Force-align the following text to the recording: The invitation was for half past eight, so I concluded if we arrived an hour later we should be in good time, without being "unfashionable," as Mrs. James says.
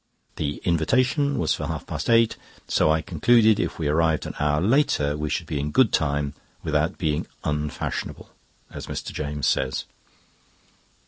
The 0.37 0.55
invitation 0.65 1.37
was 1.37 1.53
for 1.53 1.67
half 1.67 1.85
past 1.85 2.09
eight, 2.09 2.35
so 2.67 2.89
I 2.89 3.03
concluded 3.03 3.59
if 3.59 3.77
we 3.77 3.87
arrived 3.87 4.25
an 4.25 4.33
hour 4.39 4.59
later 4.59 5.15
we 5.15 5.29
should 5.29 5.45
be 5.45 5.59
in 5.59 5.69
good 5.69 5.93
time, 5.93 6.33
without 6.63 6.97
being 6.97 7.27
"unfashionable," 7.43 8.27
as 8.71 8.87
Mrs. 8.87 9.11
James 9.13 9.45
says. 9.45 9.85